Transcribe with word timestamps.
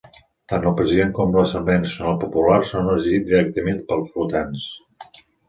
Tant 0.51 0.63
el 0.69 0.77
President 0.77 1.11
com 1.17 1.35
l'Assemblea 1.39 1.81
Nacional 1.83 2.17
Popular 2.23 2.57
són 2.71 2.91
elegits 2.95 3.29
directament 3.35 3.79
pels 3.93 4.19
votants. 4.19 4.67